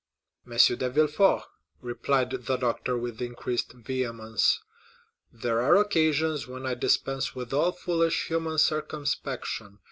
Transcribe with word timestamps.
"M. 0.51 0.57
de 0.57 0.89
Villefort," 0.89 1.43
replied 1.79 2.31
the 2.31 2.57
doctor, 2.57 2.97
with 2.97 3.21
increased 3.21 3.73
vehemence, 3.73 4.63
"there 5.31 5.61
are 5.61 5.75
occasions 5.75 6.47
when 6.47 6.65
I 6.65 6.73
dispense 6.73 7.35
with 7.35 7.53
all 7.53 7.71
foolish 7.71 8.25
human 8.25 8.57
circumspection. 8.57 9.77